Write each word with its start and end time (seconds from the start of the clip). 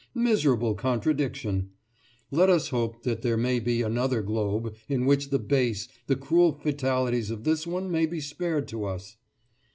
Miserable 0.15 0.73
contradiction! 0.73 1.69
Let 2.31 2.49
us 2.49 2.69
hope 2.69 3.03
that 3.03 3.21
there 3.21 3.37
may 3.37 3.59
be 3.59 3.83
another 3.83 4.23
globe 4.23 4.73
in 4.89 5.05
which 5.05 5.29
the 5.29 5.37
base, 5.37 5.87
the 6.07 6.15
cruel 6.15 6.53
fatalities 6.53 7.29
of 7.29 7.43
this 7.43 7.67
one 7.67 7.91
may 7.91 8.07
be 8.07 8.19
spared 8.19 8.67
to 8.69 8.85
us!" 8.85 9.17